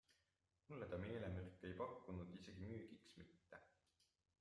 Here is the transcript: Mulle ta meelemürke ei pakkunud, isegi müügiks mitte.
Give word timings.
Mulle 0.69 0.87
ta 0.93 0.99
meelemürke 1.03 1.69
ei 1.69 1.77
pakkunud, 1.83 2.35
isegi 2.39 2.67
müügiks 2.75 3.19
mitte. 3.23 3.67